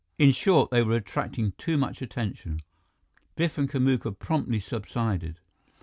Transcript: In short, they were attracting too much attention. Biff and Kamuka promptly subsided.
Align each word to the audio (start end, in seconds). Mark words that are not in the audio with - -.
In 0.17 0.31
short, 0.31 0.71
they 0.71 0.81
were 0.81 0.95
attracting 0.95 1.51
too 1.59 1.77
much 1.77 2.01
attention. 2.01 2.61
Biff 3.35 3.59
and 3.59 3.69
Kamuka 3.69 4.17
promptly 4.17 4.59
subsided. 4.59 5.39